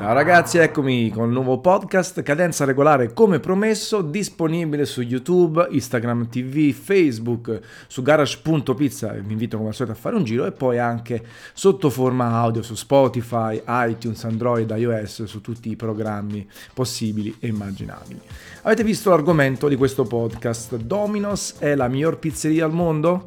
Ciao 0.00 0.14
ragazzi, 0.14 0.56
eccomi 0.56 1.10
con 1.10 1.24
un 1.24 1.32
nuovo 1.32 1.60
podcast 1.60 2.22
Cadenza 2.22 2.64
Regolare 2.64 3.12
come 3.12 3.38
promesso, 3.38 4.00
disponibile 4.00 4.86
su 4.86 5.02
YouTube, 5.02 5.68
Instagram 5.72 6.30
TV, 6.30 6.72
Facebook, 6.72 7.60
su 7.86 8.00
garage.pizza, 8.00 9.12
vi 9.12 9.32
invito 9.32 9.58
come 9.58 9.68
al 9.68 9.74
solito 9.74 9.94
a 9.94 10.00
fare 10.00 10.16
un 10.16 10.24
giro 10.24 10.46
e 10.46 10.52
poi 10.52 10.78
anche 10.78 11.22
sotto 11.52 11.90
forma 11.90 12.32
audio 12.32 12.62
su 12.62 12.76
Spotify, 12.76 13.60
iTunes, 13.66 14.24
Android, 14.24 14.70
iOS, 14.74 15.24
su 15.24 15.42
tutti 15.42 15.68
i 15.68 15.76
programmi 15.76 16.48
possibili 16.72 17.36
e 17.38 17.48
immaginabili. 17.48 18.22
Avete 18.62 18.82
visto 18.82 19.10
l'argomento 19.10 19.68
di 19.68 19.76
questo 19.76 20.04
podcast? 20.04 20.76
Domino's 20.76 21.56
è 21.58 21.74
la 21.74 21.88
miglior 21.88 22.18
pizzeria 22.18 22.64
al 22.64 22.72
mondo? 22.72 23.26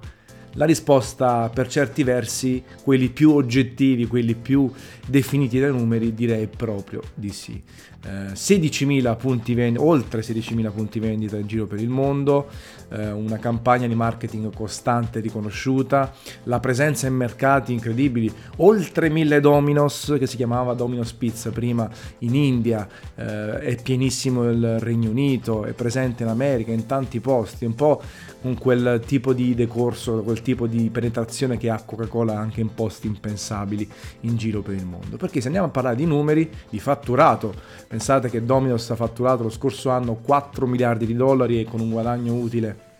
La 0.56 0.66
risposta 0.66 1.50
per 1.50 1.68
certi 1.68 2.04
versi, 2.04 2.64
quelli 2.84 3.10
più 3.10 3.32
oggettivi, 3.32 4.06
quelli 4.06 4.36
più 4.36 4.72
definiti 5.08 5.60
dai 5.60 5.72
numeri, 5.72 6.14
direi 6.14 6.48
proprio 6.48 7.02
di 7.16 7.30
sì. 7.30 7.62
Eh, 8.06 8.34
16.000 8.34 9.16
punti 9.16 9.54
vendita, 9.54 9.84
oltre 9.84 10.22
16.000 10.22 10.72
punti 10.72 11.00
vendita 11.00 11.38
in 11.38 11.48
giro 11.48 11.66
per 11.66 11.80
il 11.80 11.90
mondo, 11.90 12.50
eh, 12.90 13.10
una 13.12 13.40
campagna 13.40 13.88
di 13.88 13.96
marketing 13.96 14.54
costante 14.54 15.20
e 15.20 15.22
riconosciuta, 15.22 16.14
la 16.44 16.60
presenza 16.60 17.08
in 17.08 17.16
mercati 17.16 17.72
incredibili, 17.72 18.32
oltre 18.58 19.10
1000 19.10 19.40
Dominos 19.40 20.16
che 20.20 20.28
si 20.28 20.36
chiamava 20.36 20.74
Dominos 20.74 21.14
Pizza 21.14 21.50
prima 21.50 21.90
in 22.20 22.36
India, 22.36 22.88
eh, 23.16 23.60
è 23.60 23.82
pienissimo 23.82 24.50
il 24.50 24.80
Regno 24.80 25.10
Unito, 25.10 25.64
è 25.64 25.72
presente 25.72 26.24
in 26.24 26.30
America, 26.30 26.72
in 26.72 26.86
tanti 26.86 27.22
posti, 27.22 27.66
un 27.66 27.74
po' 27.74 28.02
con 28.42 28.58
quel 28.58 29.02
tipo 29.06 29.34
di 29.34 29.56
decorso, 29.56 30.22
quel 30.22 30.42
tipo 30.44 30.68
di 30.68 30.92
penetrazione 30.92 31.58
che 31.58 31.72
ha 31.72 31.82
Coca-Cola 31.82 32.38
anche 32.38 32.62
in 32.62 32.76
posti 32.76 33.08
impensabili 33.08 33.90
in 34.22 34.38
giro 34.38 34.62
per 34.62 34.76
il 34.76 34.86
mondo. 34.86 35.18
Perché 35.18 35.42
se 35.42 35.48
andiamo 35.48 35.68
a 35.68 35.72
parlare 35.72 35.96
di 35.96 36.06
numeri, 36.06 36.48
di 36.70 36.80
fatturato, 36.80 37.52
pensate 37.88 38.30
che 38.30 38.46
Domino's 38.46 38.92
ha 38.92 38.96
fatturato 38.96 39.42
lo 39.42 39.50
scorso 39.50 39.90
anno 39.90 40.14
4 40.16 40.68
miliardi 40.68 41.08
di 41.08 41.16
dollari 41.16 41.60
e 41.60 41.66
con 41.66 41.80
un 41.80 41.90
guadagno 41.90 42.36
utile 42.36 42.92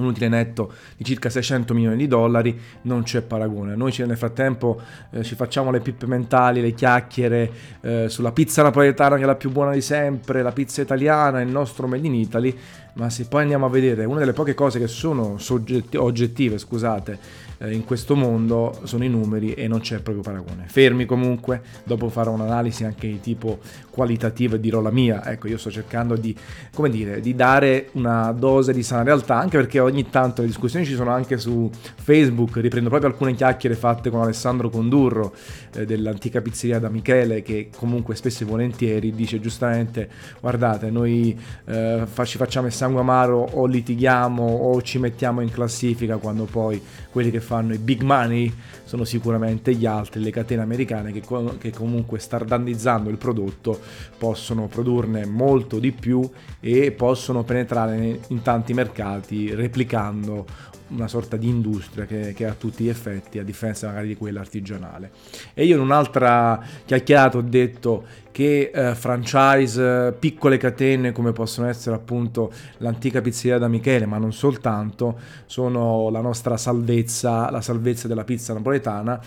un 0.00 0.06
utile 0.06 0.28
netto 0.28 0.72
di 0.96 1.04
circa 1.04 1.28
600 1.30 1.74
milioni 1.74 1.96
di 1.96 2.06
dollari, 2.06 2.58
non 2.82 3.02
c'è 3.02 3.22
paragone. 3.22 3.76
Noi 3.76 3.94
nel 3.98 4.16
frattempo 4.16 4.80
eh, 5.10 5.22
ci 5.22 5.34
facciamo 5.34 5.70
le 5.70 5.80
pippe 5.80 6.06
mentali, 6.06 6.60
le 6.60 6.72
chiacchiere 6.72 7.50
eh, 7.80 8.08
sulla 8.08 8.32
pizza 8.32 8.62
napoletana 8.62 9.16
che 9.16 9.22
è 9.22 9.26
la 9.26 9.34
più 9.34 9.50
buona 9.50 9.72
di 9.72 9.80
sempre, 9.80 10.42
la 10.42 10.52
pizza 10.52 10.82
italiana, 10.82 11.40
il 11.40 11.48
nostro 11.48 11.86
Made 11.86 12.06
in 12.06 12.14
Italy, 12.14 12.56
ma 12.94 13.10
se 13.10 13.26
poi 13.26 13.42
andiamo 13.42 13.66
a 13.66 13.68
vedere 13.68 14.04
una 14.04 14.18
delle 14.18 14.32
poche 14.32 14.54
cose 14.54 14.78
che 14.78 14.88
sono 14.88 15.38
soggetti- 15.38 15.96
oggettive, 15.96 16.58
scusate, 16.58 17.46
eh, 17.58 17.72
in 17.72 17.84
questo 17.84 18.16
mondo 18.16 18.80
sono 18.84 19.04
i 19.04 19.08
numeri 19.08 19.54
e 19.54 19.68
non 19.68 19.80
c'è 19.80 20.00
proprio 20.00 20.22
paragone. 20.22 20.64
Fermi 20.66 21.04
comunque, 21.04 21.62
dopo 21.84 22.08
farò 22.08 22.32
un'analisi 22.32 22.84
anche 22.84 23.08
di 23.08 23.20
tipo 23.20 23.58
qualitativa 23.90 24.56
e 24.56 24.60
dirò 24.60 24.80
la 24.80 24.90
mia. 24.90 25.24
Ecco, 25.24 25.48
io 25.48 25.58
sto 25.58 25.70
cercando 25.70 26.16
di, 26.16 26.34
come 26.72 26.88
dire, 26.88 27.20
di 27.20 27.34
dare 27.34 27.88
una 27.92 28.32
dose 28.32 28.72
di 28.72 28.82
sana 28.82 29.02
realtà, 29.02 29.36
anche 29.36 29.56
perché 29.56 29.80
ogni 29.80 30.08
tanto 30.08 30.42
le 30.42 30.46
discussioni 30.46 30.84
ci 30.84 30.94
sono 30.94 31.10
anche 31.10 31.38
su 31.38 31.68
Facebook, 31.72 32.56
riprendo 32.56 32.88
proprio 32.88 33.10
alcune 33.10 33.34
chiacchiere 33.34 33.74
fatte 33.74 34.10
con 34.10 34.20
Alessandro 34.22 34.70
Condurro 34.70 35.34
eh, 35.74 35.84
dell'antica 35.84 36.40
pizzeria 36.40 36.78
da 36.78 36.88
Michele, 36.88 37.42
che 37.42 37.70
comunque 37.74 38.14
spesso 38.14 38.44
e 38.44 38.46
volentieri 38.46 39.12
dice 39.12 39.40
giustamente, 39.40 40.08
guardate, 40.40 40.90
noi 40.90 41.38
eh, 41.64 42.06
ci 42.22 42.36
facciamo 42.36 42.66
il 42.66 42.72
sangue 42.72 43.00
amaro 43.00 43.48
o 43.52 43.66
litighiamo 43.66 44.44
o 44.44 44.80
ci 44.82 44.98
mettiamo 44.98 45.40
in 45.40 45.50
classifica 45.50 46.18
quando 46.18 46.44
poi 46.44 46.80
quelli 47.10 47.30
che 47.30 47.40
fanno 47.48 47.72
i 47.72 47.78
big 47.78 48.02
money 48.02 48.52
sono 48.84 49.04
sicuramente 49.04 49.74
gli 49.74 49.86
altri, 49.86 50.20
le 50.20 50.30
catene 50.30 50.60
americane 50.60 51.12
che, 51.12 51.22
che 51.58 51.70
comunque 51.70 52.18
stardandizzando 52.18 53.08
il 53.08 53.16
prodotto 53.16 53.80
possono 54.18 54.66
produrne 54.66 55.24
molto 55.24 55.78
di 55.78 55.90
più 55.92 56.28
e 56.60 56.92
possono 56.92 57.44
penetrare 57.44 58.20
in 58.28 58.42
tanti 58.42 58.74
mercati 58.74 59.54
replicando 59.54 60.44
una 60.88 61.08
sorta 61.08 61.36
di 61.36 61.48
industria 61.48 62.06
che, 62.06 62.32
che, 62.34 62.46
ha 62.46 62.54
tutti 62.54 62.84
gli 62.84 62.88
effetti, 62.88 63.38
a 63.38 63.44
differenza 63.44 63.88
magari 63.88 64.08
di 64.08 64.16
quella 64.16 64.40
artigianale. 64.40 65.10
E 65.54 65.64
io 65.64 65.76
in 65.76 65.80
un'altra 65.80 66.62
chiacchierata 66.84 67.38
ho 67.38 67.42
detto 67.42 68.04
che 68.30 68.70
eh, 68.72 68.94
franchise, 68.94 70.14
piccole 70.18 70.56
catene 70.56 71.12
come 71.12 71.32
possono 71.32 71.68
essere 71.68 71.96
appunto 71.96 72.52
l'antica 72.78 73.20
pizzeria 73.20 73.58
da 73.58 73.68
Michele, 73.68 74.06
ma 74.06 74.18
non 74.18 74.32
soltanto, 74.32 75.18
sono 75.46 76.08
la 76.10 76.20
nostra 76.20 76.56
salvezza, 76.56 77.50
la 77.50 77.60
salvezza 77.60 78.08
della 78.08 78.24
pizza 78.24 78.52
napoletana, 78.54 79.20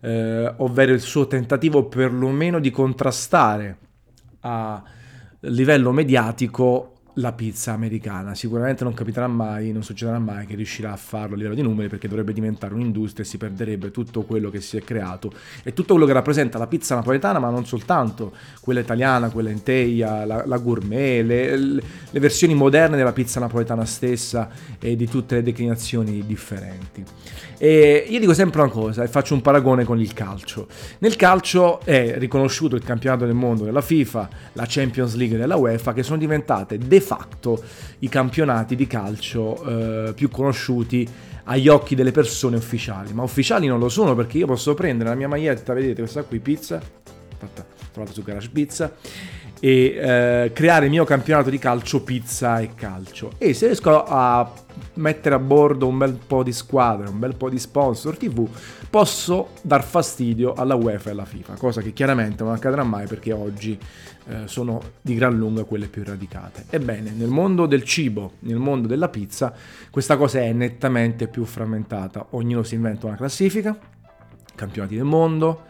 eh, 0.00 0.52
ovvero 0.58 0.92
il 0.92 1.00
suo 1.00 1.26
tentativo 1.26 1.86
perlomeno 1.86 2.58
di 2.60 2.70
contrastare 2.70 3.78
a 4.40 4.82
livello 5.40 5.92
mediatico 5.92 6.97
la 7.18 7.32
pizza 7.32 7.72
americana. 7.72 8.34
Sicuramente 8.34 8.84
non 8.84 8.94
capiterà 8.94 9.26
mai, 9.26 9.72
non 9.72 9.82
succederà 9.82 10.18
mai 10.18 10.46
che 10.46 10.54
riuscirà 10.54 10.92
a 10.92 10.96
farlo 10.96 11.34
a 11.34 11.36
livello 11.36 11.54
di 11.54 11.62
numeri 11.62 11.88
perché 11.88 12.08
dovrebbe 12.08 12.32
diventare 12.32 12.74
un'industria 12.74 13.24
e 13.24 13.28
si 13.28 13.38
perderebbe 13.38 13.90
tutto 13.90 14.22
quello 14.22 14.50
che 14.50 14.60
si 14.60 14.76
è 14.76 14.82
creato 14.82 15.32
e 15.62 15.72
tutto 15.72 15.92
quello 15.92 16.06
che 16.06 16.12
rappresenta 16.12 16.58
la 16.58 16.66
pizza 16.66 16.94
napoletana, 16.94 17.38
ma 17.38 17.50
non 17.50 17.66
soltanto 17.66 18.32
quella 18.60 18.80
italiana, 18.80 19.30
quella 19.30 19.50
in 19.50 19.62
teglia, 19.62 20.24
la, 20.24 20.44
la 20.46 20.58
gourmet, 20.58 21.24
le, 21.24 21.56
le, 21.56 21.82
versioni 22.20 22.54
moderne 22.54 22.96
della 22.96 23.12
pizza 23.12 23.40
napoletana 23.40 23.84
stessa 23.84 24.48
e 24.78 24.96
di 24.96 25.08
tutte 25.08 25.36
le 25.36 25.42
declinazioni 25.42 26.24
differenti. 26.24 27.04
E 27.60 28.06
io 28.08 28.20
dico 28.20 28.34
sempre 28.34 28.60
una 28.60 28.70
cosa 28.70 29.02
e 29.02 29.08
faccio 29.08 29.34
un 29.34 29.40
paragone 29.40 29.84
con 29.84 29.98
il 29.98 30.12
calcio. 30.12 30.68
Nel 30.98 31.16
calcio 31.16 31.80
è 31.84 32.14
riconosciuto 32.18 32.76
il 32.76 32.84
campionato 32.84 33.24
del 33.24 33.34
mondo 33.34 33.64
della 33.64 33.80
FIFA, 33.80 34.28
la 34.52 34.64
Champions 34.68 35.16
League 35.16 35.36
della 35.36 35.56
UEFA 35.56 35.92
che 35.92 36.04
sono 36.04 36.18
diventate 36.18 36.78
de 36.78 37.00
facto 37.08 37.62
i 38.00 38.08
campionati 38.08 38.76
di 38.76 38.86
calcio 38.86 39.64
eh, 39.64 40.12
più 40.12 40.28
conosciuti 40.28 41.08
agli 41.44 41.68
occhi 41.68 41.94
delle 41.94 42.12
persone 42.12 42.56
ufficiali. 42.56 43.14
Ma 43.14 43.22
ufficiali 43.22 43.66
non 43.66 43.78
lo 43.78 43.88
sono 43.88 44.14
perché 44.14 44.36
io 44.36 44.46
posso 44.46 44.74
prendere 44.74 45.08
la 45.08 45.14
mia 45.16 45.28
maglietta, 45.28 45.72
vedete 45.72 46.02
questa 46.02 46.22
qui, 46.22 46.38
pizza, 46.38 46.80
fatta, 47.38 47.64
trovata 47.90 48.12
su 48.12 48.22
Garage 48.22 48.50
Pizza, 48.50 48.92
e 49.58 49.96
eh, 49.96 50.52
creare 50.52 50.84
il 50.84 50.90
mio 50.90 51.04
campionato 51.04 51.48
di 51.48 51.58
calcio 51.58 52.02
pizza 52.02 52.60
e 52.60 52.74
calcio. 52.74 53.32
E 53.38 53.54
se 53.54 53.66
riesco 53.66 54.04
a 54.04 54.52
mettere 54.98 55.34
a 55.34 55.38
bordo 55.38 55.86
un 55.86 55.98
bel 55.98 56.18
po' 56.26 56.42
di 56.42 56.52
squadre, 56.52 57.08
un 57.08 57.18
bel 57.18 57.34
po' 57.34 57.48
di 57.48 57.58
sponsor 57.58 58.16
TV, 58.16 58.48
posso 58.90 59.50
dar 59.62 59.82
fastidio 59.82 60.52
alla 60.54 60.74
UEFA 60.74 61.08
e 61.08 61.12
alla 61.12 61.24
FIFA, 61.24 61.54
cosa 61.54 61.80
che 61.80 61.92
chiaramente 61.92 62.42
non 62.44 62.52
accadrà 62.52 62.82
mai 62.84 63.06
perché 63.06 63.32
oggi 63.32 63.78
eh, 64.28 64.42
sono 64.46 64.80
di 65.00 65.14
gran 65.14 65.36
lunga 65.36 65.64
quelle 65.64 65.86
più 65.86 66.04
radicate. 66.04 66.64
Ebbene, 66.70 67.10
nel 67.10 67.28
mondo 67.28 67.66
del 67.66 67.84
cibo, 67.84 68.32
nel 68.40 68.58
mondo 68.58 68.86
della 68.86 69.08
pizza, 69.08 69.52
questa 69.90 70.16
cosa 70.16 70.40
è 70.40 70.52
nettamente 70.52 71.28
più 71.28 71.44
frammentata. 71.44 72.26
Ognuno 72.30 72.62
si 72.62 72.74
inventa 72.74 73.06
una 73.06 73.16
classifica, 73.16 73.76
campionati 74.54 74.96
del 74.96 75.04
mondo, 75.04 75.62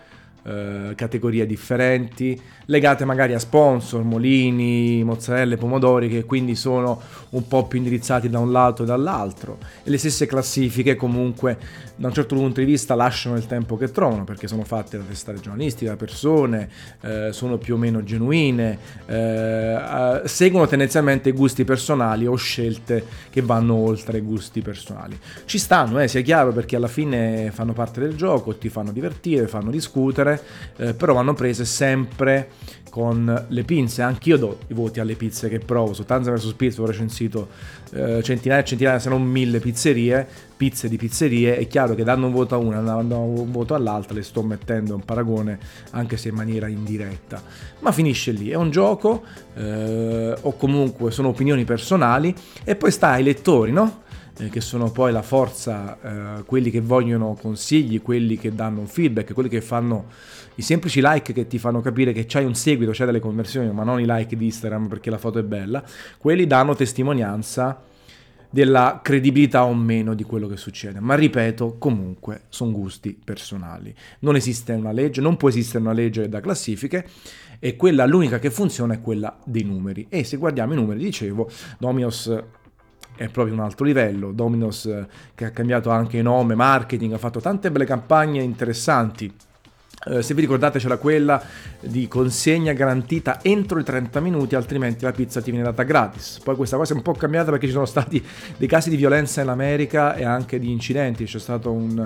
eh, 0.49 0.95
categorie 0.95 1.45
differenti, 1.45 2.41
legate 2.67 3.05
magari 3.05 3.35
a 3.35 3.39
sponsor, 3.39 4.03
molini, 4.03 5.05
mozzarelle, 5.05 5.57
pomodori, 5.57 6.09
che 6.09 6.25
quindi 6.25 6.55
sono 6.55 7.01
un 7.31 7.47
po' 7.47 7.67
più 7.67 7.79
indirizzati 7.79 8.31
da 8.31 8.39
un 8.39 8.51
lato 8.51 8.83
e 8.83 8.87
dall'altro. 8.87 9.59
E 9.83 9.91
le 9.91 9.99
stesse 9.99 10.27
classifiche 10.27 10.97
comunque 10.97 11.59
da 11.97 12.07
un 12.07 12.15
certo 12.15 12.35
punto 12.35 12.61
di 12.61 12.67
vista 12.67 12.95
lasciano 12.95 13.37
il 13.37 13.47
tempo 13.47 13.77
che 13.77 13.91
trovano, 13.91 14.25
perché 14.25 14.49
sono 14.49 14.65
fatte 14.65 14.97
da 14.97 15.05
testate 15.05 15.41
giornalistiche, 15.41 15.91
da 15.91 15.97
persone, 15.97 16.69
eh, 17.03 17.29
sono 17.33 17.59
più 17.59 17.75
o 17.75 17.77
meno 17.77 18.03
genuine, 18.03 18.79
eh, 19.07 20.23
seguono 20.25 20.67
tendenzialmente 20.67 21.33
gusti 21.33 21.65
personali 21.65 22.27
o 22.27 22.37
scelte 22.37 23.05
che 23.31 23.43
vanno 23.43 23.75
oltre 23.75 24.19
i 24.19 24.23
gusti 24.23 24.63
personali. 24.63 25.19
Ci 25.45 25.59
stanno, 25.59 26.01
eh, 26.01 26.09
sia 26.09 26.23
chiaro, 26.23 26.53
perché 26.53 26.77
alla 26.77 26.89
fine 26.89 27.51
fanno 27.53 27.73
parte 27.73 28.01
del 28.01 28.15
gioco, 28.15 28.57
ti 28.57 28.69
fanno 28.69 28.93
divertire, 28.93 29.47
fanno 29.49 29.71
discutere, 29.71 30.38
eh, 30.77 30.95
però 30.95 31.15
vanno 31.15 31.35
prese 31.35 31.65
sempre 31.65 32.49
con 32.91 33.47
le 33.49 33.63
pinze. 33.65 34.03
Anch'io 34.03 34.37
do 34.37 34.59
i 34.69 34.75
voti 34.75 34.99
alle 34.99 35.15
pizze 35.15 35.49
che 35.49 35.59
provo. 35.59 35.93
Su 35.93 36.05
Tanza 36.05 36.33
vs 36.33 36.53
Pizza 36.55 36.83
ho 36.83 36.87
recensito 36.87 37.49
eh, 37.93 38.23
centinaia 38.23 38.63
e 38.63 38.65
centinaia, 38.65 38.99
se 38.99 39.09
non 39.09 39.23
mille 39.23 39.61
pizzerie, 39.61 40.27
pizze 40.57 40.89
di 40.89 40.97
pizzerie. 40.97 41.59
È 41.59 41.67
chiaro 41.67 41.95
che 41.95 42.03
dando 42.03 42.27
un 42.27 42.33
voto 42.33 42.55
a 42.55 42.59
una, 42.59 42.81
dando 42.81 43.19
un 43.19 43.53
voto 43.53 43.75
all'altra, 43.75 44.15
le 44.15 44.23
sto 44.23 44.43
mettendo 44.43 44.95
un 44.95 45.05
paragone, 45.05 45.59
anche 45.91 46.17
se 46.17 46.29
in 46.29 46.35
maniera 46.35 46.67
indiretta. 46.67 47.43
Ma 47.81 47.93
finisce 47.93 48.33
lì, 48.33 48.51
è 48.51 48.57
un 48.57 48.71
gioco, 48.71 49.23
eh, 49.55 50.35
o 50.41 50.57
comunque 50.57 51.11
sono 51.11 51.29
opinioni 51.29 51.65
personali, 51.65 52.35
e 52.65 52.75
poi 52.75 52.91
sta 52.91 53.11
ai 53.11 53.23
lettori, 53.23 53.71
no? 53.71 54.07
Eh, 54.39 54.49
che 54.49 54.61
sono 54.61 54.91
poi 54.91 55.13
la 55.13 55.23
forza, 55.23 56.39
eh, 56.39 56.45
quelli 56.45 56.71
che 56.71 56.81
vogliono 56.81 57.37
consigli, 57.41 58.01
quelli 58.01 58.37
che 58.37 58.55
danno 58.55 58.81
un 58.81 58.87
feedback, 58.87 59.33
quelli 59.33 59.49
che 59.49 59.61
fanno 59.61 60.07
i 60.57 60.63
semplici 60.63 61.01
like 61.03 61.33
che 61.33 61.47
ti 61.47 61.59
fanno 61.59 61.81
capire 61.81 62.13
che 62.13 62.25
c'hai 62.27 62.45
un 62.45 62.55
seguito, 62.55 62.93
c'hai 62.95 63.07
delle 63.07 63.21
conversioni, 63.21 63.71
ma 63.71 63.85
non 63.85 64.01
i 64.01 64.05
like 64.07 64.37
di 64.37 64.47
Instagram 64.47 64.89
perché 64.89 65.11
la 65.11 65.19
foto 65.19 65.39
è 65.39 65.43
bella, 65.43 65.83
quelli 66.19 66.47
danno 66.47 66.75
testimonianza 66.75 67.83
della 68.51 69.01
credibilità 69.03 69.65
o 69.65 69.75
meno 69.75 70.15
di 70.15 70.25
quello 70.25 70.47
che 70.47 70.57
succede. 70.57 71.01
Ma 71.01 71.15
ripeto, 71.15 71.77
comunque 71.79 72.43
sono 72.49 72.73
gusti 72.73 73.19
personali. 73.23 73.95
Non 74.21 74.37
esiste 74.37 74.73
una 74.73 74.93
legge, 74.93 75.21
non 75.21 75.37
può 75.37 75.49
esistere 75.49 75.85
una 75.85 75.93
legge 75.93 76.29
da 76.29 76.41
classifiche 76.41 77.07
e 77.59 77.77
quella 77.77 78.07
l'unica 78.07 78.39
che 78.39 78.51
funziona 78.51 78.95
è 78.95 79.01
quella 79.01 79.39
dei 79.45 79.65
numeri. 79.65 80.07
E 80.09 80.25
se 80.25 80.37
guardiamo 80.37 80.73
i 80.73 80.77
numeri, 80.77 81.03
dicevo, 81.03 81.51
Dominos 81.79 82.43
è 83.19 83.29
proprio 83.29 83.55
un 83.55 83.61
altro 83.61 83.85
livello. 83.85 84.33
Dominos 84.33 84.89
che 85.35 85.45
ha 85.45 85.51
cambiato 85.51 85.91
anche 85.91 86.23
nome, 86.23 86.55
marketing, 86.55 87.13
ha 87.13 87.19
fatto 87.19 87.41
tante 87.41 87.71
belle 87.71 87.85
campagne 87.85 88.41
interessanti 88.41 89.31
eh, 90.07 90.23
se 90.23 90.33
vi 90.33 90.43
ricordate 90.43 90.79
c'era 90.79 90.97
quella 90.97 91.43
di 91.81 92.07
consegna 92.07 92.73
garantita 92.73 93.43
entro 93.43 93.81
i 93.81 93.85
30 93.85 94.21
minuti, 94.21 94.55
altrimenti 94.55 95.05
la 95.05 95.11
pizza 95.11 95.41
ti 95.41 95.51
viene 95.51 95.65
data 95.65 95.83
gratis. 95.83 96.41
Poi 96.43 96.55
questa 96.55 96.77
cosa 96.77 96.95
è 96.95 96.97
un 96.97 97.03
po' 97.03 97.13
cambiata 97.13 97.51
perché 97.51 97.67
ci 97.67 97.73
sono 97.73 97.85
stati 97.85 98.25
dei 98.57 98.69
casi 98.69 98.91
di 98.91 98.97
violenza 98.97 99.43
in 99.43 99.49
America 99.49 100.15
e 100.15 100.25
anche 100.25 100.59
di 100.61 100.71
incidenti. 100.71 101.25
C'è 101.25 101.41
stato 101.41 101.73
un, 101.73 101.99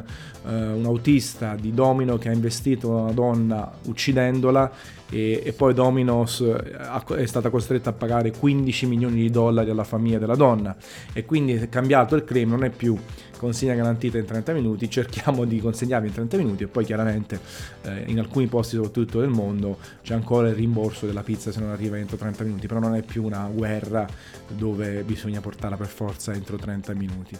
uh, 0.42 0.48
un 0.48 0.84
autista 0.86 1.54
di 1.54 1.74
Domino 1.74 2.16
che 2.16 2.30
ha 2.30 2.32
investito 2.32 2.88
una 2.88 3.12
donna 3.12 3.70
uccidendola 3.84 4.72
e, 5.12 5.42
e, 5.44 5.52
poi 5.52 5.74
Domino's 5.74 6.40
eh, 6.40 7.16
è 7.16 7.26
stata 7.26 7.50
costretta 7.50 7.90
a 7.90 7.92
pagare 7.92 8.32
15 8.32 8.86
milioni 8.86 9.16
di 9.16 9.30
dollari 9.30 9.68
alla 9.68 9.84
famiglia 9.84 10.16
della 10.16 10.36
donna 10.36 10.74
e 11.12 11.26
quindi 11.26 11.52
è 11.52 11.68
cambiato 11.68 12.16
il 12.16 12.24
claim, 12.24 12.48
non 12.48 12.64
è 12.64 12.70
più 12.70 12.96
consegna 13.42 13.74
garantita 13.74 14.18
in 14.18 14.24
30 14.24 14.52
minuti, 14.52 14.88
cerchiamo 14.88 15.44
di 15.44 15.58
consegnarvi 15.58 16.06
in 16.06 16.14
30 16.14 16.36
minuti 16.36 16.62
e 16.62 16.68
poi 16.68 16.84
chiaramente 16.84 17.40
eh, 17.82 18.04
in 18.06 18.20
alcuni 18.20 18.46
posti 18.46 18.76
soprattutto 18.76 19.18
del 19.18 19.30
mondo 19.30 19.78
c'è 20.02 20.14
ancora 20.14 20.48
il 20.48 20.54
rimborso 20.54 21.06
della 21.06 21.24
pizza 21.24 21.50
se 21.50 21.58
non 21.58 21.70
arriva 21.70 21.98
entro 21.98 22.16
30 22.16 22.44
minuti, 22.44 22.68
però 22.68 22.78
non 22.78 22.94
è 22.94 23.02
più 23.02 23.24
una 23.24 23.50
guerra 23.52 24.06
dove 24.46 25.02
bisogna 25.02 25.40
portarla 25.40 25.76
per 25.76 25.88
forza 25.88 26.32
entro 26.32 26.56
30 26.56 26.94
minuti. 26.94 27.36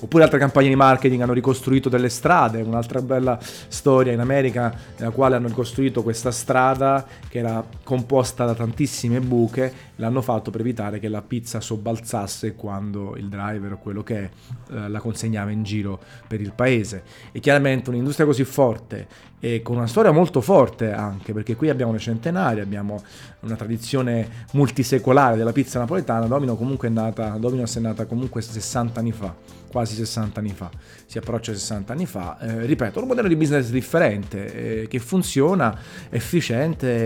Oppure 0.00 0.24
altre 0.24 0.38
campagne 0.38 0.68
di 0.68 0.76
marketing 0.76 1.22
hanno 1.22 1.32
ricostruito 1.32 1.88
delle 1.88 2.10
strade, 2.10 2.60
un'altra 2.60 3.00
bella 3.00 3.38
storia 3.40 4.12
in 4.12 4.20
America 4.20 4.72
nella 4.98 5.10
quale 5.10 5.36
hanno 5.36 5.48
ricostruito 5.48 6.02
questa 6.02 6.30
strada 6.30 7.06
che 7.28 7.38
era 7.38 7.64
composta 7.82 8.44
da 8.44 8.54
tantissime 8.54 9.20
buche, 9.20 9.72
l'hanno 9.96 10.22
fatto 10.22 10.50
per 10.50 10.60
evitare 10.60 10.98
che 10.98 11.08
la 11.08 11.22
pizza 11.22 11.60
sobbalzasse 11.60 12.54
quando 12.54 13.16
il 13.16 13.28
driver 13.28 13.72
o 13.72 13.78
quello 13.78 14.02
che 14.02 14.18
è 14.18 14.30
eh, 14.72 14.88
la 14.88 15.00
consegnava 15.00 15.50
in 15.50 15.62
giro 15.62 16.00
per 16.26 16.40
il 16.40 16.52
paese. 16.52 17.02
E 17.32 17.40
chiaramente 17.40 17.90
un'industria 17.90 18.26
così 18.26 18.44
forte 18.44 19.34
e 19.38 19.60
con 19.62 19.76
una 19.76 19.86
storia 19.86 20.10
molto 20.12 20.40
forte 20.40 20.92
anche, 20.92 21.32
perché 21.32 21.56
qui 21.56 21.68
abbiamo 21.68 21.92
le 21.92 21.98
centenarie, 21.98 22.62
abbiamo 22.62 23.02
una 23.40 23.54
tradizione 23.54 24.46
multisecolare 24.52 25.36
della 25.36 25.52
pizza 25.52 25.78
napoletana, 25.78 26.26
Domino 26.26 26.56
comunque 26.56 26.88
è 26.88 26.90
nata, 26.90 27.36
Domino's 27.38 27.76
è 27.76 27.80
nata 27.80 28.06
comunque 28.06 28.40
60 28.40 28.98
anni 28.98 29.12
fa, 29.12 29.34
quasi 29.70 29.94
60 29.94 30.40
anni 30.40 30.52
fa, 30.54 30.70
si 31.04 31.18
approccia 31.18 31.52
60 31.52 31.92
anni 31.92 32.06
fa, 32.06 32.38
eh, 32.40 32.64
ripeto, 32.64 33.00
un 33.00 33.06
modello 33.06 33.28
di 33.28 33.36
business 33.36 33.68
differente, 33.68 34.82
eh, 34.82 34.88
che 34.88 34.98
funziona, 34.98 35.78
efficiente, 36.08 37.05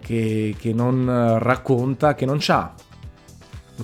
che, 0.00 0.54
che 0.58 0.72
non 0.72 1.38
racconta, 1.38 2.14
che 2.14 2.26
non 2.26 2.40
ha 2.48 2.74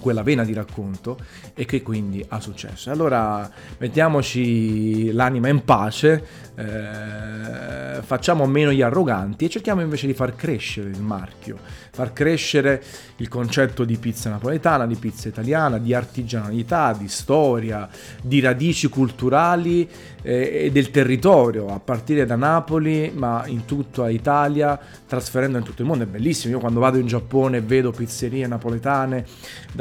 quella 0.00 0.22
vena 0.22 0.44
di 0.44 0.52
racconto 0.52 1.18
e 1.54 1.64
che 1.64 1.82
quindi 1.82 2.24
ha 2.28 2.40
successo. 2.40 2.90
Allora 2.90 3.50
mettiamoci 3.78 5.12
l'anima 5.12 5.48
in 5.48 5.64
pace, 5.64 6.24
eh, 6.54 8.02
facciamo 8.02 8.46
meno 8.46 8.72
gli 8.72 8.82
arroganti 8.82 9.46
e 9.46 9.48
cerchiamo 9.48 9.80
invece 9.80 10.06
di 10.06 10.14
far 10.14 10.34
crescere 10.34 10.90
il 10.90 11.00
marchio, 11.00 11.58
far 11.90 12.12
crescere 12.12 12.82
il 13.16 13.28
concetto 13.28 13.84
di 13.84 13.96
pizza 13.96 14.30
napoletana, 14.30 14.86
di 14.86 14.96
pizza 14.96 15.28
italiana, 15.28 15.78
di 15.78 15.94
artigianalità, 15.94 16.92
di 16.92 17.08
storia, 17.08 17.88
di 18.20 18.40
radici 18.40 18.88
culturali 18.88 19.88
eh, 20.22 20.64
e 20.64 20.70
del 20.70 20.90
territorio, 20.90 21.68
a 21.68 21.80
partire 21.80 22.26
da 22.26 22.36
Napoli 22.36 23.12
ma 23.14 23.44
in 23.46 23.64
tutta 23.64 24.08
Italia, 24.08 24.78
trasferendo 25.06 25.58
in 25.58 25.64
tutto 25.64 25.82
il 25.82 25.88
mondo. 25.88 26.04
È 26.04 26.06
bellissimo, 26.06 26.54
io 26.54 26.60
quando 26.60 26.80
vado 26.80 26.98
in 26.98 27.06
Giappone 27.06 27.60
vedo 27.60 27.92
pizzerie 27.92 28.46
napoletane 28.46 29.24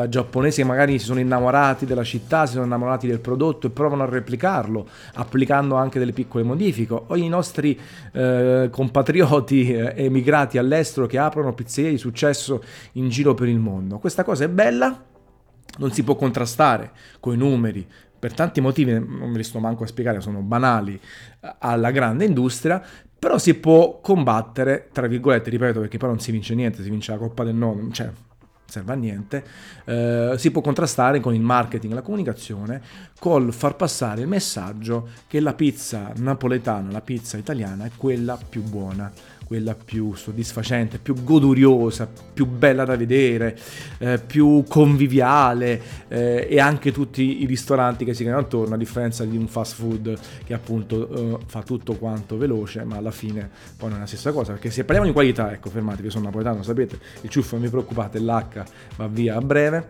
da 0.02 0.10
giapponesi 0.10 0.62
che 0.62 0.68
magari 0.68 0.98
si 1.00 1.06
sono 1.06 1.20
innamorati 1.20 1.86
della 1.86 2.04
città, 2.04 2.46
si 2.46 2.54
sono 2.54 2.66
innamorati 2.66 3.08
del 3.08 3.20
prodotto 3.20 3.68
e 3.68 3.70
provano 3.70 4.04
a 4.04 4.06
replicarlo, 4.06 4.88
applicando 5.14 5.76
anche 5.76 6.00
delle 6.00 6.12
piccole 6.12 6.44
modifiche. 6.44 6.94
O 6.94 7.16
i 7.16 7.28
nostri 7.28 7.80
eh, 8.12 8.70
compatrioti 8.72 9.74
eh, 9.74 9.94
emigrati 9.96 10.58
all'estero 10.58 11.08
che 11.08 11.18
aprono 11.18 11.54
pizzerie 11.54 11.92
di 11.92 11.98
successo 11.98 12.64
in 12.94 13.10
giro 13.10 13.34
per 13.34 13.48
il 13.48 13.60
mondo. 13.60 14.00
Questa 14.00 14.24
cosa 14.24 14.46
è 14.46 14.50
bella, 14.50 15.04
non 15.78 15.92
si 15.92 16.04
può 16.04 16.16
contrastare 16.16 16.92
con 17.20 17.34
i 17.34 17.38
numeri, 17.38 17.86
per 18.20 18.34
tanti 18.34 18.62
motivi, 18.62 18.92
non 18.94 19.32
ve 19.32 19.38
li 19.38 19.44
sto 19.44 19.60
manco 19.60 19.84
a 19.84 19.88
spiegare, 19.88 20.22
sono 20.22 20.42
banali, 20.42 21.00
alla 21.60 21.90
grande 21.90 22.26
industria, 22.26 22.84
però 23.18 23.40
si 23.40 23.56
può 23.56 24.00
combattere, 24.00 24.90
tra 24.92 25.08
virgolette, 25.08 25.50
ripeto, 25.50 25.80
perché 25.80 25.98
poi 25.98 26.10
non 26.10 26.20
si 26.20 26.32
vince 26.32 26.54
niente, 26.54 26.84
si 26.84 26.90
vince 26.90 27.12
la 27.12 27.18
Coppa 27.18 27.44
del 27.44 27.56
Nome, 27.56 27.92
cioè 27.92 28.12
serve 28.72 28.94
a 28.94 28.96
niente, 28.96 29.44
eh, 29.86 30.36
si 30.38 30.50
può 30.52 30.62
contrastare 30.62 31.20
con 31.20 31.34
il 31.34 31.42
marketing 31.42 31.94
la 31.94 32.02
comunicazione 32.02 32.82
col 33.20 33.54
far 33.54 33.76
passare 33.76 34.22
il 34.22 34.28
messaggio 34.28 35.10
che 35.28 35.40
la 35.40 35.54
pizza 35.54 36.12
napoletana, 36.16 36.90
la 36.90 37.02
pizza 37.02 37.38
italiana 37.38 37.86
è 37.86 37.92
quella 37.96 38.38
più 38.38 38.64
buona 38.64 39.12
quella 39.52 39.76
più 39.76 40.14
soddisfacente, 40.14 40.98
più 40.98 41.26
goduriosa, 41.26 42.08
più 42.34 42.46
bella 42.46 42.86
da 42.86 42.96
vedere, 42.96 43.60
eh, 43.98 44.18
più 44.26 44.64
conviviale 44.66 45.82
eh, 46.08 46.48
e 46.50 46.58
anche 46.58 46.94
tutti 46.94 47.42
i 47.42 47.46
ristoranti 47.46 48.06
che 48.06 48.14
si 48.14 48.24
creano 48.24 48.44
attorno, 48.44 48.76
a 48.76 48.78
differenza 48.78 49.26
di 49.26 49.36
un 49.36 49.48
fast 49.48 49.76
food 49.76 50.18
che 50.46 50.54
appunto 50.54 51.10
eh, 51.10 51.38
fa 51.48 51.64
tutto 51.64 51.96
quanto 51.96 52.38
veloce, 52.38 52.86
ma 52.86 52.96
alla 52.96 53.12
fine 53.12 53.50
poi 53.76 53.90
non 53.90 53.98
è 53.98 54.02
la 54.04 54.08
stessa 54.08 54.32
cosa, 54.32 54.54
perché 54.54 54.72
se 54.72 54.86
parliamo 54.86 55.06
di 55.06 55.12
qualità, 55.12 55.52
ecco 55.52 55.70
fermatevi, 55.70 56.10
sono 56.10 56.24
napoletano, 56.24 56.64
sapete, 56.64 56.98
il 57.20 57.30
ciuffo 57.30 57.56
non 57.56 57.66
vi 57.66 57.70
preoccupate, 57.70 58.20
l'H 58.22 58.64
va 58.96 59.08
via 59.08 59.36
a 59.36 59.42
breve, 59.42 59.88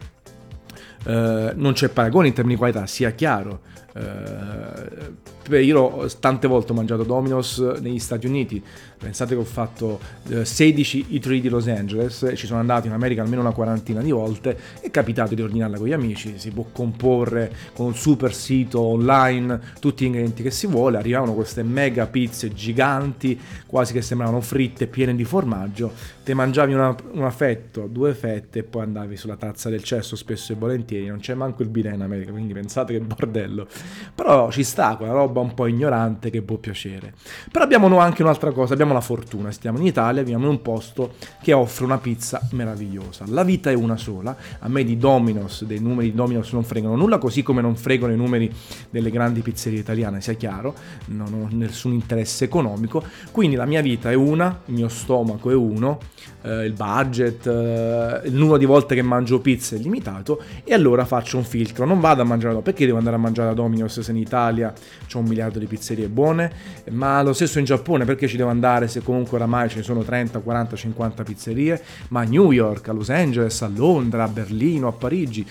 eh, 1.05 1.53
non 1.55 1.73
c'è 1.73 1.89
paragone 1.89 2.29
in 2.29 2.33
termini 2.33 2.55
di 2.55 2.59
qualità, 2.59 2.87
sia 2.87 3.11
chiaro. 3.11 3.69
Uh, 3.93 5.53
io 5.55 6.07
tante 6.21 6.47
volte 6.47 6.71
ho 6.71 6.75
mangiato 6.75 7.03
Domino's 7.03 7.59
negli 7.81 7.99
Stati 7.99 8.25
Uniti, 8.25 8.63
Pensate 9.01 9.33
che 9.33 9.41
ho 9.41 9.45
fatto 9.45 9.99
16 10.43 11.07
eh, 11.09 11.19
E3 11.19 11.39
di 11.39 11.49
Los 11.49 11.67
Angeles, 11.67 12.33
ci 12.35 12.45
sono 12.45 12.59
andato 12.59 12.85
in 12.85 12.93
America 12.93 13.23
almeno 13.23 13.41
una 13.41 13.51
quarantina 13.51 13.99
di 13.99 14.11
volte, 14.11 14.55
è 14.79 14.91
capitato 14.91 15.33
di 15.33 15.41
ordinarla 15.41 15.79
con 15.79 15.87
gli 15.87 15.91
amici, 15.91 16.35
si 16.37 16.51
può 16.51 16.67
comporre 16.71 17.51
con 17.73 17.87
un 17.87 17.95
super 17.95 18.31
sito 18.31 18.79
online 18.79 19.59
tutti 19.79 20.03
gli 20.03 20.07
ingredienti 20.07 20.43
che 20.43 20.51
si 20.51 20.67
vuole, 20.67 20.97
arrivavano 20.97 21.33
queste 21.33 21.63
mega 21.63 22.05
pizze 22.05 22.53
giganti, 22.53 23.39
quasi 23.65 23.91
che 23.91 24.03
sembravano 24.03 24.39
fritte, 24.39 24.85
piene 24.85 25.15
di 25.15 25.23
formaggio, 25.23 25.91
te 26.23 26.35
mangiavi 26.35 26.73
una, 26.73 26.95
una 27.13 27.31
fetta, 27.31 27.81
due 27.87 28.13
fette 28.13 28.59
e 28.59 28.63
poi 28.63 28.83
andavi 28.83 29.17
sulla 29.17 29.35
tazza 29.35 29.69
del 29.71 29.81
cesso 29.81 30.15
spesso 30.15 30.53
e 30.53 30.55
volentieri, 30.55 31.07
non 31.07 31.19
c'è 31.19 31.33
manco 31.33 31.63
il 31.63 31.69
bidet 31.69 31.95
in 31.95 32.01
America, 32.01 32.31
quindi 32.31 32.53
pensate 32.53 32.93
che 32.93 32.99
bordello. 32.99 33.67
Però 34.13 34.51
ci 34.51 34.63
sta 34.63 34.95
quella 34.95 35.13
roba 35.13 35.39
un 35.39 35.55
po' 35.55 35.65
ignorante 35.65 36.29
che 36.29 36.43
può 36.43 36.57
piacere. 36.57 37.13
Però 37.51 37.63
abbiamo 37.63 37.97
anche 37.97 38.21
un'altra 38.21 38.51
cosa, 38.51 38.73
abbiamo 38.73 38.90
abbiamo 38.91 38.93
la 38.93 39.01
fortuna, 39.01 39.51
stiamo 39.51 39.79
in 39.79 39.85
Italia, 39.85 40.21
viviamo 40.21 40.45
in 40.45 40.51
un 40.51 40.61
posto 40.61 41.13
che 41.41 41.53
offre 41.53 41.85
una 41.85 41.97
pizza 41.97 42.41
meravigliosa. 42.51 43.25
La 43.27 43.43
vita 43.43 43.71
è 43.71 43.73
una 43.73 43.97
sola, 43.97 44.35
a 44.59 44.67
me 44.67 44.83
di 44.83 44.97
Domino's, 44.97 45.63
dei 45.63 45.79
numeri 45.79 46.11
di 46.11 46.15
Domino's 46.15 46.51
non 46.51 46.63
fregano 46.63 46.95
nulla, 46.95 47.17
così 47.17 47.41
come 47.43 47.61
non 47.61 47.75
fregano 47.75 48.13
i 48.13 48.17
numeri 48.17 48.51
delle 48.89 49.09
grandi 49.09 49.41
pizzerie 49.41 49.79
italiane, 49.79 50.21
sia 50.21 50.33
chiaro, 50.33 50.75
non 51.05 51.33
ho 51.33 51.47
nessun 51.55 51.93
interesse 51.93 52.45
economico, 52.45 53.03
quindi 53.31 53.55
la 53.55 53.65
mia 53.65 53.81
vita 53.81 54.11
è 54.11 54.15
una, 54.15 54.61
il 54.65 54.73
mio 54.73 54.89
stomaco 54.89 55.49
è 55.49 55.55
uno, 55.55 55.99
eh, 56.41 56.65
il 56.65 56.73
budget, 56.73 57.45
eh, 57.47 58.21
il 58.25 58.33
numero 58.33 58.57
di 58.57 58.65
volte 58.65 58.95
che 58.95 59.01
mangio 59.01 59.39
pizza 59.39 59.75
è 59.75 59.79
limitato 59.79 60.41
e 60.63 60.73
allora 60.73 61.05
faccio 61.05 61.37
un 61.37 61.43
filtro, 61.43 61.85
non 61.85 61.99
vado 61.99 62.21
a 62.21 62.25
mangiare 62.25 62.53
da 62.53 62.61
perché 62.61 62.85
devo 62.85 62.97
andare 62.97 63.15
a 63.15 63.19
mangiare 63.19 63.49
da 63.49 63.55
Domino's 63.55 63.99
se 63.99 64.11
in 64.11 64.17
Italia 64.17 64.73
c'è 65.07 65.17
un 65.17 65.25
miliardo 65.25 65.59
di 65.59 65.65
pizzerie 65.65 66.07
buone, 66.07 66.51
ma 66.91 67.21
lo 67.21 67.33
stesso 67.33 67.59
in 67.59 67.65
Giappone 67.65 68.05
perché 68.05 68.27
ci 68.27 68.37
devo 68.37 68.49
andare 68.49 68.80
fare 68.81 68.87
se 68.87 69.01
comunque 69.01 69.37
oramai 69.37 69.69
ce 69.69 69.77
ne 69.77 69.83
sono 69.83 70.01
30, 70.03 70.39
40, 70.39 70.75
50 70.75 71.23
pizzerie, 71.23 71.81
ma 72.09 72.21
a 72.21 72.23
New 72.23 72.51
York, 72.51 72.87
a 72.87 72.93
Los 72.93 73.09
Angeles, 73.09 73.61
a 73.61 73.67
Londra, 73.73 74.23
a 74.23 74.27
Berlino, 74.27 74.87
a 74.87 74.91
Parigi, 74.91 75.45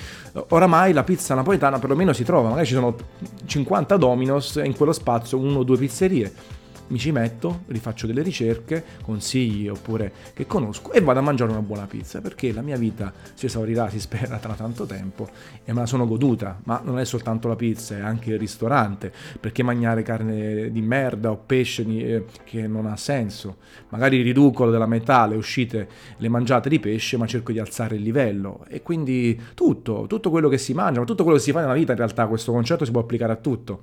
oramai 0.48 0.92
la 0.92 1.04
pizza 1.04 1.34
napoletana 1.34 1.78
perlomeno 1.78 2.12
si 2.12 2.24
trova, 2.24 2.48
magari 2.48 2.66
ci 2.66 2.74
sono 2.74 2.96
50 3.44 3.96
Dominos 3.96 4.56
e 4.56 4.66
in 4.66 4.74
quello 4.74 4.92
spazio 4.92 5.38
uno 5.38 5.60
o 5.60 5.62
due 5.62 5.76
pizzerie. 5.76 6.58
Mi 6.90 6.98
ci 6.98 7.12
metto, 7.12 7.62
rifaccio 7.66 8.06
delle 8.06 8.22
ricerche, 8.22 8.84
consigli 9.02 9.68
oppure 9.68 10.12
che 10.34 10.46
conosco 10.46 10.92
e 10.92 11.00
vado 11.00 11.20
a 11.20 11.22
mangiare 11.22 11.50
una 11.50 11.62
buona 11.62 11.86
pizza 11.86 12.20
perché 12.20 12.52
la 12.52 12.62
mia 12.62 12.76
vita 12.76 13.12
si 13.34 13.46
esaurirà, 13.46 13.88
si 13.88 14.00
spera, 14.00 14.38
tra 14.38 14.54
tanto 14.54 14.86
tempo 14.86 15.28
e 15.64 15.72
me 15.72 15.80
la 15.80 15.86
sono 15.86 16.06
goduta, 16.06 16.60
ma 16.64 16.80
non 16.84 16.98
è 16.98 17.04
soltanto 17.04 17.48
la 17.48 17.56
pizza, 17.56 17.96
è 17.96 18.00
anche 18.00 18.32
il 18.32 18.38
ristorante, 18.38 19.12
perché 19.38 19.62
mangiare 19.62 20.02
carne 20.02 20.70
di 20.70 20.82
merda 20.82 21.30
o 21.30 21.36
pesce 21.36 21.82
eh, 21.86 22.24
che 22.44 22.66
non 22.66 22.86
ha 22.86 22.96
senso. 22.96 23.56
Magari 23.90 24.22
riduco 24.22 24.68
della 24.70 24.86
metà 24.86 25.26
le 25.26 25.36
uscite, 25.36 25.88
le 26.16 26.28
mangiate 26.28 26.68
di 26.68 26.80
pesce, 26.80 27.16
ma 27.16 27.26
cerco 27.26 27.52
di 27.52 27.58
alzare 27.58 27.96
il 27.96 28.02
livello 28.02 28.64
e 28.68 28.82
quindi 28.82 29.40
tutto, 29.54 30.06
tutto 30.08 30.30
quello 30.30 30.48
che 30.48 30.58
si 30.58 30.74
mangia, 30.74 31.00
ma 31.00 31.06
tutto 31.06 31.22
quello 31.22 31.38
che 31.38 31.44
si 31.44 31.52
fa 31.52 31.60
nella 31.60 31.74
vita 31.74 31.92
in 31.92 31.98
realtà 31.98 32.26
questo 32.26 32.52
concetto 32.52 32.84
si 32.84 32.90
può 32.90 33.00
applicare 33.00 33.32
a 33.32 33.36
tutto. 33.36 33.80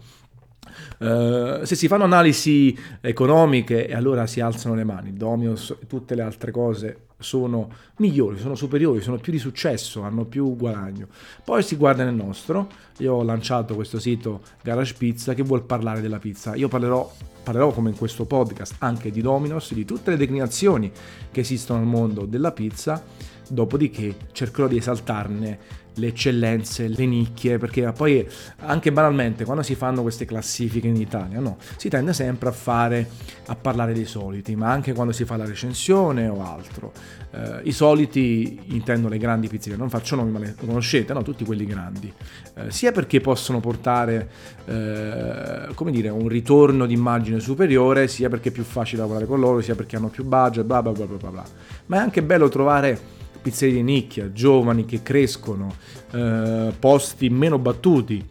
Uh, 0.99 1.63
se 1.63 1.75
si 1.75 1.87
fanno 1.87 2.03
analisi 2.03 2.77
economiche 3.01 3.93
allora 3.93 4.25
si 4.25 4.39
alzano 4.39 4.75
le 4.75 4.83
mani, 4.83 5.13
Domios 5.13 5.75
e 5.79 5.87
tutte 5.87 6.15
le 6.15 6.21
altre 6.21 6.51
cose 6.51 7.05
sono 7.19 7.69
migliori, 7.97 8.37
sono 8.37 8.55
superiori, 8.55 9.01
sono 9.01 9.17
più 9.17 9.31
di 9.31 9.39
successo, 9.39 10.01
hanno 10.01 10.25
più 10.25 10.55
guadagno. 10.55 11.07
Poi 11.43 11.63
si 11.63 11.75
guarda 11.75 12.03
nel 12.03 12.13
nostro, 12.13 12.69
io 12.97 13.15
ho 13.15 13.23
lanciato 13.23 13.75
questo 13.75 13.99
sito 13.99 14.41
Garage 14.61 14.95
Pizza 14.97 15.33
che 15.33 15.43
vuol 15.43 15.63
parlare 15.63 16.01
della 16.01 16.19
pizza. 16.19 16.55
Io 16.55 16.67
parlerò, 16.67 17.11
parlerò 17.43 17.71
come 17.71 17.89
in 17.89 17.97
questo 17.97 18.25
podcast 18.25 18.75
anche 18.79 19.09
di 19.09 19.21
Dominos, 19.21 19.73
di 19.73 19.85
tutte 19.85 20.11
le 20.11 20.17
declinazioni 20.17 20.91
che 21.31 21.39
esistono 21.39 21.79
nel 21.79 21.87
mondo 21.87 22.25
della 22.25 22.51
pizza, 22.51 23.03
dopodiché 23.49 24.15
cercherò 24.31 24.67
di 24.67 24.77
esaltarne 24.77 25.85
le 25.97 26.07
eccellenze, 26.07 26.87
le 26.87 27.05
nicchie, 27.05 27.57
perché 27.57 27.91
poi 27.91 28.27
anche 28.59 28.91
banalmente 28.91 29.43
quando 29.45 29.63
si 29.63 29.75
fanno 29.75 30.01
queste 30.01 30.25
classifiche 30.25 30.87
in 30.87 30.95
Italia, 30.95 31.39
no, 31.39 31.57
si 31.75 31.89
tende 31.89 32.13
sempre 32.13 32.49
a 32.49 32.51
fare 32.51 33.07
a 33.47 33.55
parlare 33.55 33.93
dei 33.93 34.05
soliti, 34.05 34.55
ma 34.55 34.71
anche 34.71 34.93
quando 34.93 35.13
si 35.13 35.25
fa 35.25 35.37
la 35.37 35.45
recensione 35.45 36.27
o 36.27 36.43
altro. 36.43 36.91
Eh, 37.31 37.61
I 37.63 37.71
soliti 37.71 38.59
intendo 38.67 39.07
le 39.07 39.17
grandi 39.17 39.47
pizzerie, 39.47 39.77
non 39.77 39.89
faccio 39.89 40.15
nomi, 40.15 40.31
ma 40.31 40.39
le 40.39 40.55
conoscete, 40.57 41.13
no? 41.13 41.23
tutti 41.23 41.45
quelli 41.45 41.65
grandi, 41.65 42.11
eh, 42.55 42.71
sia 42.71 42.91
perché 42.91 43.19
possono 43.21 43.59
portare 43.59 44.29
eh, 44.65 45.67
come 45.73 45.91
dire, 45.91 46.09
un 46.09 46.27
ritorno 46.27 46.85
di 46.85 46.93
immagine 46.93 47.39
superiore, 47.39 48.07
sia 48.07 48.29
perché 48.29 48.49
è 48.49 48.51
più 48.51 48.63
facile 48.63 49.01
lavorare 49.01 49.25
con 49.25 49.39
loro, 49.39 49.61
sia 49.61 49.75
perché 49.75 49.95
hanno 49.95 50.09
più 50.09 50.23
budget, 50.23 50.65
bla 50.65 50.81
bla 50.81 50.91
bla 50.91 51.05
bla 51.05 51.29
bla. 51.29 51.43
Ma 51.87 51.97
è 51.97 51.99
anche 51.99 52.21
bello 52.21 52.49
trovare 52.49 53.15
pizzerie 53.47 53.75
di 53.75 53.83
nicchia, 53.83 54.31
giovani 54.33 54.83
che 54.83 55.01
crescono, 55.01 55.73
eh, 56.11 56.73
posti 56.77 57.29
meno 57.29 57.57
battuti, 57.57 58.25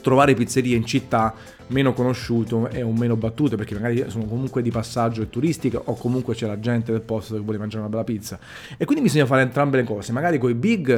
trovare 0.00 0.32
pizzerie 0.32 0.74
in 0.74 0.86
città 0.86 1.34
meno 1.68 1.92
conosciute 1.92 2.70
e 2.70 2.80
un 2.80 2.96
meno 2.96 3.14
battute 3.14 3.56
perché 3.56 3.74
magari 3.74 4.02
sono 4.08 4.24
comunque 4.24 4.62
di 4.62 4.70
passaggio 4.70 5.20
e 5.20 5.28
turistica 5.28 5.82
o 5.84 5.94
comunque 5.96 6.34
c'è 6.34 6.46
la 6.46 6.58
gente 6.58 6.92
del 6.92 7.02
posto 7.02 7.34
che 7.34 7.40
vuole 7.40 7.58
mangiare 7.58 7.80
una 7.80 7.90
bella 7.90 8.04
pizza. 8.04 8.38
E 8.78 8.86
quindi 8.86 9.04
bisogna 9.04 9.26
fare 9.26 9.42
entrambe 9.42 9.76
le 9.76 9.84
cose. 9.84 10.12
Magari 10.12 10.38
con 10.38 10.48
i 10.48 10.54
big 10.54 10.90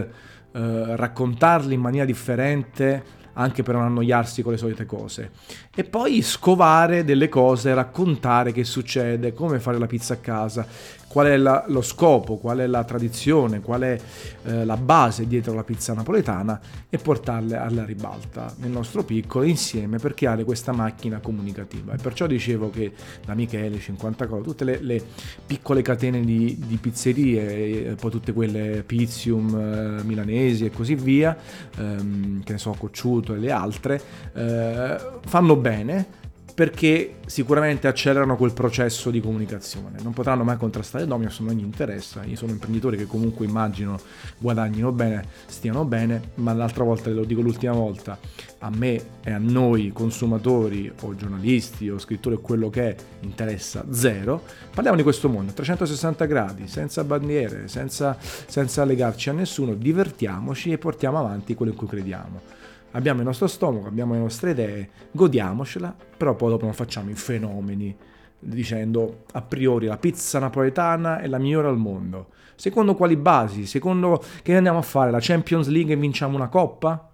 eh, 0.52 0.96
raccontarli 0.96 1.74
in 1.74 1.80
maniera 1.80 2.06
differente 2.06 3.18
anche 3.32 3.62
per 3.62 3.74
non 3.74 3.84
annoiarsi 3.84 4.42
con 4.42 4.52
le 4.52 4.58
solite 4.58 4.86
cose. 4.86 5.30
E 5.74 5.84
poi 5.84 6.22
scovare 6.22 7.04
delle 7.04 7.28
cose, 7.28 7.74
raccontare 7.74 8.52
che 8.52 8.64
succede, 8.64 9.32
come 9.32 9.58
fare 9.58 9.78
la 9.78 9.86
pizza 9.86 10.14
a 10.14 10.18
casa, 10.18 10.66
qual 11.10 11.26
è 11.26 11.36
la, 11.36 11.64
lo 11.66 11.82
scopo, 11.82 12.36
qual 12.36 12.58
è 12.58 12.68
la 12.68 12.84
tradizione, 12.84 13.60
qual 13.60 13.80
è 13.80 14.00
eh, 14.44 14.64
la 14.64 14.76
base 14.76 15.26
dietro 15.26 15.52
la 15.54 15.64
pizza 15.64 15.92
napoletana 15.92 16.60
e 16.88 16.98
portarle 16.98 17.56
alla 17.56 17.84
ribalta 17.84 18.54
nel 18.58 18.70
nostro 18.70 19.02
piccolo 19.02 19.44
insieme 19.44 19.98
per 19.98 20.14
creare 20.14 20.44
questa 20.44 20.70
macchina 20.70 21.18
comunicativa. 21.18 21.94
E 21.94 21.96
perciò 21.96 22.28
dicevo 22.28 22.70
che 22.70 22.92
da 23.26 23.34
Michele, 23.34 23.80
50 23.80 24.26
cose, 24.28 24.42
tutte 24.44 24.62
le, 24.62 24.78
le 24.80 25.02
piccole 25.44 25.82
catene 25.82 26.20
di, 26.20 26.56
di, 26.64 26.76
pizzerie, 26.76 27.96
poi 27.96 28.10
tutte 28.12 28.32
quelle 28.32 28.84
Pizium, 28.86 29.52
eh, 29.52 30.04
milanesi 30.04 30.66
e 30.66 30.70
così 30.70 30.94
via, 30.94 31.36
ehm, 31.76 32.44
che 32.44 32.52
ne 32.52 32.58
so, 32.58 32.76
Cocciuto 32.78 33.34
e 33.34 33.38
le 33.38 33.50
altre, 33.50 34.00
eh, 34.32 34.96
fanno 35.26 35.56
bene 35.56 36.18
perché 36.60 37.14
sicuramente 37.24 37.88
accelerano 37.88 38.36
quel 38.36 38.52
processo 38.52 39.10
di 39.10 39.18
comunicazione. 39.22 39.96
Non 40.02 40.12
potranno 40.12 40.44
mai 40.44 40.58
contrastare 40.58 41.06
Dominos, 41.06 41.38
non 41.38 41.54
gli 41.54 41.62
interessa. 41.62 42.22
Io 42.24 42.36
sono 42.36 42.50
imprenditori 42.50 42.98
che 42.98 43.06
comunque 43.06 43.46
immagino 43.46 43.98
guadagnino 44.36 44.92
bene, 44.92 45.24
stiano 45.46 45.86
bene, 45.86 46.32
ma 46.34 46.52
l'altra 46.52 46.84
volta, 46.84 47.08
lo 47.08 47.24
dico 47.24 47.40
l'ultima 47.40 47.72
volta, 47.72 48.18
a 48.58 48.68
me 48.68 49.02
e 49.24 49.32
a 49.32 49.38
noi 49.38 49.90
consumatori 49.94 50.92
o 51.00 51.16
giornalisti 51.16 51.88
o 51.88 51.98
scrittori 51.98 52.34
o 52.34 52.40
quello 52.40 52.68
che 52.68 52.90
è 52.90 52.96
interessa 53.20 53.86
zero. 53.88 54.42
Parliamo 54.74 54.98
di 54.98 55.02
questo 55.02 55.30
mondo, 55.30 55.52
360 55.52 56.26
gradi, 56.26 56.68
senza 56.68 57.02
bandiere, 57.04 57.68
senza, 57.68 58.18
senza 58.20 58.84
legarci 58.84 59.30
a 59.30 59.32
nessuno, 59.32 59.72
divertiamoci 59.72 60.72
e 60.72 60.76
portiamo 60.76 61.18
avanti 61.18 61.54
quello 61.54 61.72
in 61.72 61.78
cui 61.78 61.86
crediamo 61.86 62.60
abbiamo 62.92 63.20
il 63.20 63.26
nostro 63.26 63.46
stomaco, 63.46 63.86
abbiamo 63.86 64.14
le 64.14 64.20
nostre 64.20 64.50
idee, 64.50 64.90
godiamocela, 65.12 65.94
però 66.16 66.34
poi 66.34 66.50
dopo 66.50 66.64
non 66.64 66.74
facciamo 66.74 67.10
i 67.10 67.14
fenomeni 67.14 67.96
dicendo 68.42 69.24
a 69.32 69.42
priori 69.42 69.86
la 69.86 69.98
pizza 69.98 70.38
napoletana 70.38 71.20
è 71.20 71.26
la 71.26 71.38
migliore 71.38 71.68
al 71.68 71.76
mondo. 71.76 72.28
Secondo 72.54 72.94
quali 72.94 73.16
basi? 73.16 73.66
Secondo 73.66 74.22
che 74.42 74.56
andiamo 74.56 74.78
a 74.78 74.82
fare? 74.82 75.10
La 75.10 75.18
Champions 75.20 75.68
League 75.68 75.92
e 75.92 75.96
vinciamo 75.96 76.36
una 76.36 76.48
coppa? 76.48 77.08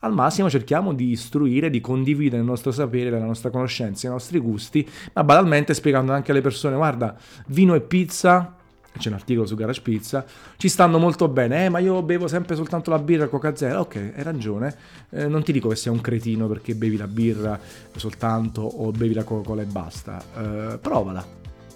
Al 0.00 0.12
massimo 0.12 0.48
cerchiamo 0.48 0.92
di 0.92 1.10
istruire, 1.10 1.70
di 1.70 1.80
condividere 1.80 2.40
il 2.40 2.46
nostro 2.46 2.70
sapere, 2.70 3.10
la 3.10 3.24
nostra 3.24 3.50
conoscenza, 3.50 4.06
i 4.06 4.10
nostri 4.10 4.38
gusti, 4.38 4.88
ma 5.14 5.24
banalmente 5.24 5.74
spiegando 5.74 6.12
anche 6.12 6.30
alle 6.30 6.40
persone, 6.40 6.76
guarda, 6.76 7.16
vino 7.46 7.74
e 7.74 7.80
pizza 7.80 8.57
c'è 8.96 9.08
un 9.08 9.14
articolo 9.14 9.46
su 9.46 9.54
Garage 9.54 9.82
Pizza, 9.82 10.24
ci 10.56 10.68
stanno 10.68 10.98
molto 10.98 11.28
bene, 11.28 11.66
eh, 11.66 11.68
ma 11.68 11.78
io 11.78 12.02
bevo 12.02 12.28
sempre 12.28 12.56
soltanto 12.56 12.90
la 12.90 12.98
birra 12.98 13.28
Coca 13.28 13.54
Zero, 13.54 13.80
ok, 13.80 14.12
hai 14.16 14.22
ragione, 14.22 14.74
eh, 15.10 15.26
non 15.26 15.42
ti 15.42 15.52
dico 15.52 15.68
che 15.68 15.76
sei 15.76 15.92
un 15.92 16.00
cretino 16.00 16.48
perché 16.48 16.74
bevi 16.74 16.96
la 16.96 17.06
birra 17.06 17.58
soltanto 17.94 18.62
o 18.62 18.90
bevi 18.90 19.14
la 19.14 19.24
Coca-Cola 19.24 19.62
e 19.62 19.66
basta, 19.66 20.22
eh, 20.36 20.78
provala, 20.78 21.24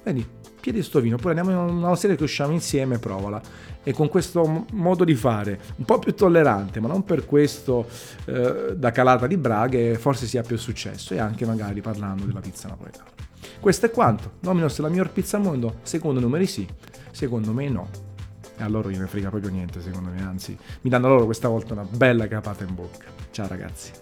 vedi, 0.03 0.27
chiedi 0.63 0.83
sto 0.83 1.01
vino, 1.01 1.17
oppure 1.17 1.39
andiamo 1.39 1.69
in 1.69 1.75
una 1.75 1.97
sera 1.97 2.15
che 2.15 2.23
usciamo 2.23 2.53
insieme, 2.53 2.99
provala. 2.99 3.43
E 3.83 3.93
con 3.93 4.09
questo 4.09 4.67
modo 4.71 5.03
di 5.03 5.17
fare, 5.17 5.59
un 5.75 5.85
po' 5.85 5.99
più 5.99 6.15
tollerante, 6.15 6.79
ma 6.79 6.87
non 6.87 7.03
per 7.03 7.27
questo 7.27 7.89
eh, 8.27 8.75
da 8.77 8.93
calata 8.93 9.27
di 9.27 9.37
braghe, 9.37 9.99
forse 9.99 10.27
sia 10.27 10.43
più 10.43 10.57
successo, 10.57 11.15
e 11.15 11.19
anche 11.19 11.45
magari 11.45 11.81
parlando 11.81 12.25
della 12.25 12.39
pizza 12.39 12.69
napoletana. 12.69 13.11
Questo 13.63 13.87
è 13.87 13.93
quanto. 13.93 14.33
Dominos 14.41 14.77
è 14.77 14.83
la 14.83 14.89
miglior 14.89 15.11
pizza 15.13 15.37
al 15.37 15.45
mondo? 15.45 15.77
Secondo 15.83 16.19
numeri 16.19 16.47
sì, 16.47 16.67
secondo 17.13 17.53
me 17.53 17.69
no. 17.69 17.89
E 18.59 18.61
a 18.65 18.67
loro 18.67 18.91
gliene 18.91 19.07
frega 19.07 19.29
proprio 19.29 19.53
niente, 19.53 19.81
secondo 19.81 20.11
me, 20.11 20.21
anzi, 20.21 20.59
mi 20.81 20.91
danno 20.91 21.07
loro 21.07 21.27
questa 21.27 21.47
volta 21.47 21.75
una 21.75 21.87
bella 21.89 22.27
capata 22.27 22.65
in 22.65 22.75
bocca. 22.75 23.07
Ciao 23.31 23.47
ragazzi. 23.47 23.93